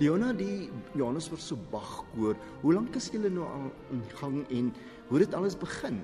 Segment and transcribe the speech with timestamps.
[0.00, 4.70] Leona die Johannesburg se Bagkoor, hoe lank is julle nou al in gang en
[5.10, 5.98] hoe het dit alles begin?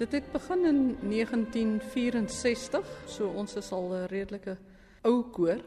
[0.00, 4.56] Dit het begin in 1964, so ons is al 'n redelike
[5.04, 5.62] ou koor.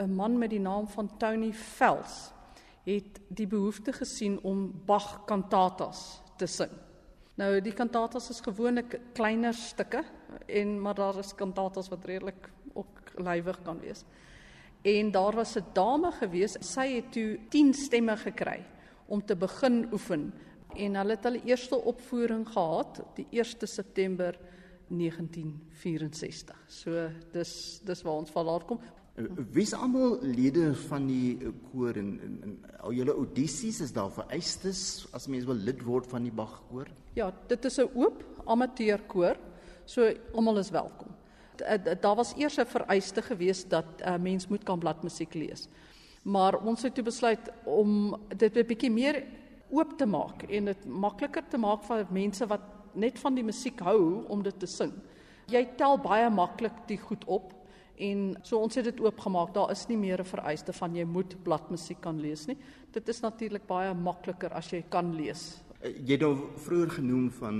[0.00, 2.32] 'n Man met die naam van Tony Vels
[2.84, 6.70] het die behoefte gesien om Bach kantatas te sing.
[7.34, 10.04] Nou die kantatas is gewoonlik kleiner stukke
[10.46, 14.04] en maar daar is kantatas wat redelik ook lywig kan wees.
[14.82, 18.64] En daar was 'n dame gewees, sy het toe 10 stemme gekry
[19.06, 20.32] om te begin oefen
[20.76, 24.38] en hulle het hulle eerste opvoering gehad die 1 September
[24.88, 26.56] 1964.
[26.66, 28.80] So dis dis waar ons van daar kom.
[29.52, 31.36] Wie's almal lede van die
[31.70, 36.06] koor en, en, en al julle audisies is daar vereistes as mens wil lid word
[36.08, 36.88] van die Bagkoor?
[37.14, 39.36] Ja, dit is 'n oop amateurkoor.
[39.84, 41.12] So almal is welkom.
[42.00, 45.68] Daar was eers 'n vereiste gewees dat 'n uh, mens moet kan bladmusiek lees.
[46.22, 49.24] Maar ons het toe besluit om dit 'n bietjie meer
[49.70, 52.60] oop te maak en dit makliker te maak vir mense wat
[52.94, 54.92] net van die musiek hou om dit te sing.
[55.50, 57.52] Jy tel baie maklik die goed op
[58.02, 59.54] en so ons het dit oopgemaak.
[59.54, 62.56] Daar is nie meer 'n vereiste van jy moet bladmusiek kan lees nie.
[62.92, 65.62] Dit is natuurlik baie makliker as jy kan lees.
[65.82, 67.56] Eh, jy het nou vroeër genoem van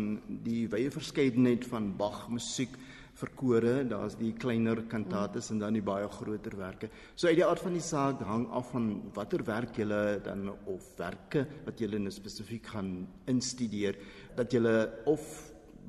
[0.46, 2.74] die wye verskeidenheid van Bach musiek
[3.18, 6.88] vir kore, daar's die kleiner kantates en dan die baie groter werke.
[7.14, 9.86] So uit die aard van die saak hang af van watter werk jy
[10.24, 13.98] dan of werke wat jy nou spesifiek gaan instudeer
[14.36, 14.62] dat jy
[15.06, 15.26] of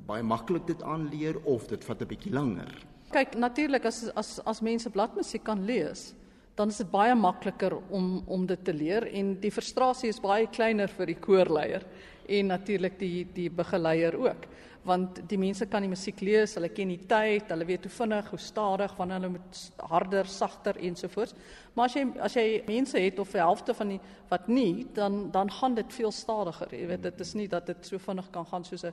[0.06, 2.70] baie maklik dit aanleer of dit vat 'n bietjie langer.
[3.10, 6.14] Kyk, natuurlik as as as mense bladmusiek kan lees,
[6.54, 10.46] dan is dit baie makliker om om dit te leer en die frustrasie is baie
[10.46, 11.86] kleiner vir die koorleier
[12.28, 14.46] en natuurlik die die begeleier ook
[14.84, 18.28] want die mense kan die musiek lees, hulle ken die tyd, hulle weet hoe vinnig,
[18.32, 21.34] hoe stadig, wanneer hulle moet harder, sagter ensovoorts.
[21.74, 25.30] Maar as jy as jy mense het of 'n helfte van die wat nie, dan
[25.30, 26.68] dan gaan dit veel stadiger.
[26.70, 28.92] Jy weet dit is nie dat dit so vinnig kan gaan soos 'n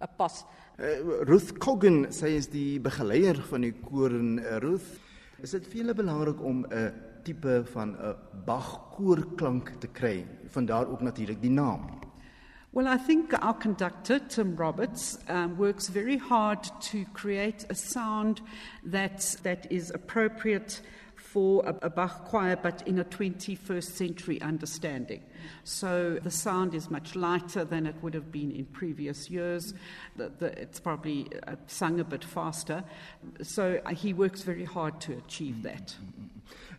[0.00, 0.44] 'n pas.
[0.78, 5.00] Uh, Ruth Cogan sê is die begeleier van die koor en uh, Ruth,
[5.42, 6.92] is dit vir julle belangrik om 'n
[7.22, 8.14] tipe van 'n
[8.44, 10.26] Bach koorklank te kry?
[10.46, 12.00] Van daar ook natuurlik die naam.
[12.72, 18.40] Well, I think our conductor, Tim Roberts, um, works very hard to create a sound
[18.84, 20.80] that, that is appropriate
[21.16, 25.22] for a, a Bach choir, but in a 21st century understanding.
[25.64, 29.74] So the sound is much lighter than it would have been in previous years.
[30.16, 32.84] The, the, it's probably uh, sung a bit faster.
[33.42, 35.96] So uh, he works very hard to achieve that.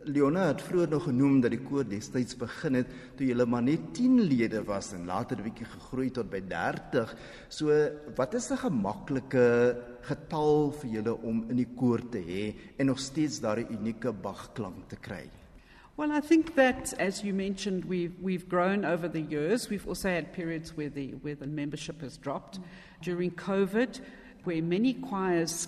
[0.04, 3.92] Leona het vroeër nog genoem dat die koor destyds begin het toe julle maar net
[3.94, 7.14] 10 lede was en later 'n bietjie gegroei tot by 30.
[7.50, 7.70] So
[8.16, 13.00] wat is 'n gemaklike getal vir julle om in die koor te hê en nog
[13.00, 15.30] steeds daardie unieke bagklank te kry?
[15.98, 19.70] Well, I think that, as you mentioned, we've, we've grown over the years.
[19.70, 22.60] We've also had periods where the, where the membership has dropped.
[23.02, 24.00] During COVID,
[24.46, 25.68] where many choirs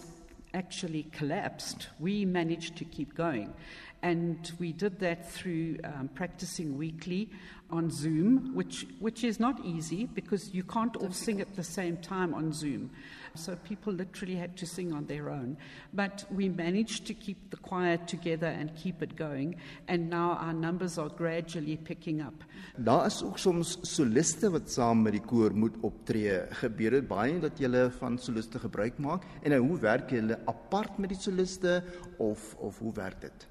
[0.53, 3.53] actually collapsed, we managed to keep going.
[4.03, 7.29] And we did that through um, practicing weekly
[7.69, 11.95] on Zoom, which, which is not easy because you can't all sing at the same
[11.97, 12.91] time on Zoom.
[13.35, 15.57] So people literally had to sing on their own.
[15.93, 19.55] But we managed to keep the choir together and keep it going.
[19.87, 22.43] And now our numbers are gradually picking up.
[22.75, 26.43] Daar is ook soms soliste wat saam met die koor moet optree.
[26.61, 29.25] Gebeur dit baie dat jy van soliste gebruik maak?
[29.41, 31.81] En hoe werk julle apart met die soliste
[32.17, 33.47] of of hoe werk dit?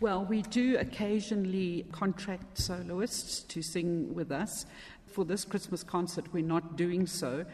[0.00, 4.64] Well, we do occasionally contract soloists to sing with us.
[5.08, 7.44] For this Christmas concert, we're not doing so,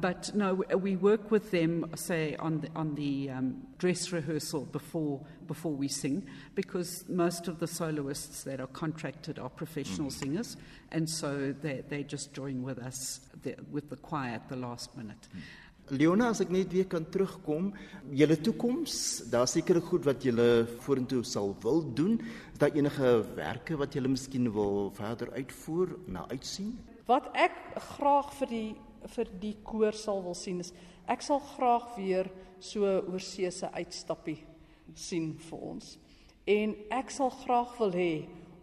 [0.00, 5.24] but no, we work with them, say, on the, on the um, dress rehearsal before,
[5.46, 10.12] before we sing, because most of the soloists that are contracted are professional mm.
[10.12, 10.56] singers,
[10.90, 14.94] and so they, they just join with us the, with the choir at the last
[14.94, 15.28] minute.
[15.34, 15.40] Mm.
[15.92, 17.66] Leona, as ek net weer kan terugkom,
[18.16, 18.94] julle toekoms,
[19.28, 22.14] daar seker goed wat julle vorentoe sal wil doen.
[22.54, 26.72] Is daar enige werke wat julle miskien wil verder uitvoer, na uitsien?
[27.04, 27.52] Wat ek
[27.98, 28.68] graag vir die
[29.12, 30.70] vir die koor sal wil sien is
[31.12, 32.30] ek sal graag weer
[32.64, 34.38] so oorseese uitstappie
[34.96, 35.98] sien vir ons.
[36.48, 38.12] En ek sal graag wil hê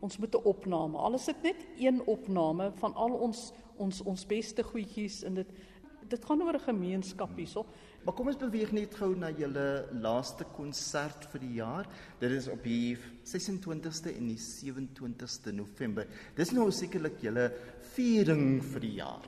[0.02, 0.98] ons moet 'n opname.
[0.98, 5.48] Al is dit net een opname van al ons ons ons beste goedjies in dit
[6.12, 7.66] dit gaan oor 'n gemeenskap hierso.
[8.04, 11.86] Maar kom ons beweeg net gou na julle laaste konsert vir die jaar.
[12.20, 16.08] Dit is op die 26ste en die 27ste November.
[16.36, 17.52] Dis nou sekerlik julle
[17.96, 19.26] viering vir die jaar.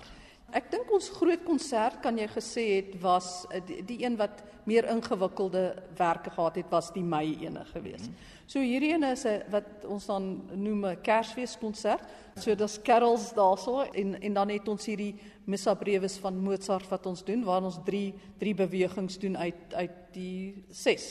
[0.53, 4.44] Ek dink ons groot konsert kan jy gesê het was eh, die, die een wat
[4.69, 8.09] meer ingewikkelde werke gehad het was die Mei ene geweest.
[8.09, 8.33] Mm -hmm.
[8.45, 12.03] So hierdie een is 'n wat ons dan noem 'n Kersfeeskonsert.
[12.35, 15.15] So dis carols daarso en en dan het ons hierdie
[15.45, 20.00] Missa Brevis van Mozart wat ons doen waar ons 3 3 bewegings doen uit uit
[20.13, 21.06] die 6.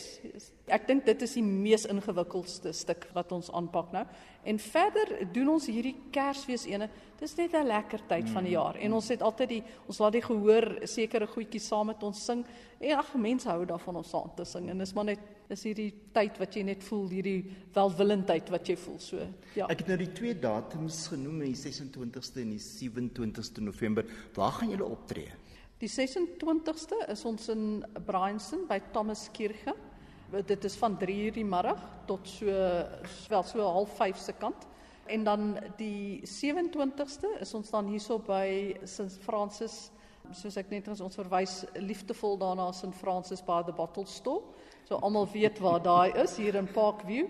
[0.73, 4.05] Ek dink dit is die mees ingewikkeldste stuk wat ons aanpak nou.
[4.47, 6.89] En verder doen ons hierdie Kersfees ene.
[7.21, 10.13] Dis net 'n lekker tyd van die jaar en ons het altyd die ons laat
[10.13, 12.45] die gehoor sekere goedjies saam met ons sing.
[12.83, 15.91] En ag mense hou daarvan om saam te sing en dis maar net is hierdie
[16.15, 17.45] tyd wat jy net voel hierdie
[17.77, 19.23] welwillendheid wat jy voel so
[19.55, 19.69] ja.
[19.71, 24.09] Ek het nou die twee datums genoem die 26ste en die 27ste November.
[24.35, 25.31] Waar gaan julle optree?
[25.83, 29.75] Die 26ste is ons in Bryanston by Thomas Kirche
[30.41, 32.47] dit is van 3 uur die middag tot so
[33.29, 34.67] wel so half 5 se kant.
[35.07, 39.91] En dan die 27ste is ons dan hierso by St Francis
[40.33, 44.43] soos ek net ons verwys liefdevol daarna St Francis by the Bottle Store
[44.89, 47.29] So almal weet waar daai is hier in Parkview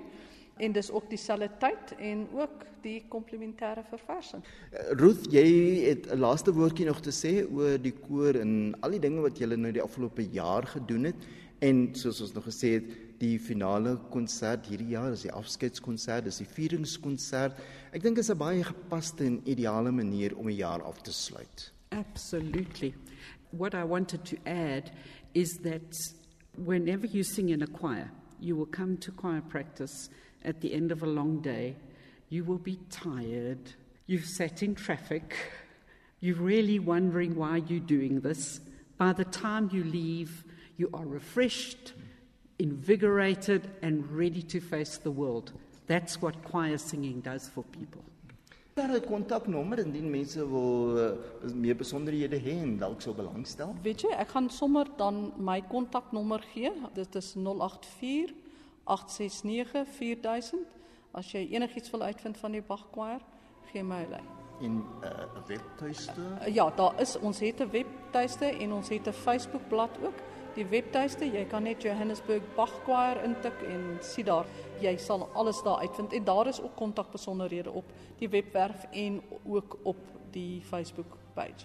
[0.63, 4.43] en dis ook dieselfde tyd en ook die komplementêre verversing.
[4.71, 5.45] Eh, Ruth, jy
[5.89, 9.39] het 'n laaste woordjie nog te sê oor die koor en al die dinge wat
[9.39, 11.17] julle nou die afgelope jaar gedoen het
[11.61, 12.85] en soos ons nog gesê het,
[13.19, 17.55] die finale konsert hierdie jaar is die afskeidskonsert, dis die vieringskonsert.
[17.93, 21.13] Ek dink dit is 'n baie gepaste en ideale manier om 'n jaar af te
[21.13, 21.73] sluit.
[21.93, 22.95] Absolutely.
[23.53, 24.91] What I wanted to add
[25.35, 25.95] is that
[26.57, 30.11] Whenever you sing in a choir, you will come to choir practice
[30.45, 31.77] at the end of a long day.
[32.29, 33.73] You will be tired.
[34.07, 35.35] You've sat in traffic.
[36.21, 38.61] You're really wondering why you're doing this.
[38.99, 40.45] By the time you leave,
[40.77, 41.95] you are refreshed,
[42.59, 45.53] invigorated, and ready to face the world.
[45.87, 48.05] That's what choir singing does for people.
[48.75, 53.75] Daar 'n kontaknommer indien mense wil uh, meer besonderhede hê en dalk sou belangstel?
[53.83, 56.73] Weet jy, ek gaan sommer dan my kontaknommer gee.
[56.95, 58.33] Dit is 084
[58.85, 60.67] 869 4000.
[61.13, 63.21] As jy enigiets wil uitvind van die Bach Choir,
[63.73, 64.29] gee my 'n lyn.
[64.61, 66.21] En eh, 'n uh, webtuiste?
[66.53, 70.19] Ja, daar is ons het 'n webtuiste en ons het 'n Facebookblad ook.
[70.53, 74.49] Die webtuiste, jy kan net Johannesburg Bach Choir intik en sien daar
[74.83, 77.89] jy sal alles daar uitvind en daar is ook kontakbesonderhede op
[78.21, 79.97] die webwerf en ook op
[80.31, 81.65] die Facebook page.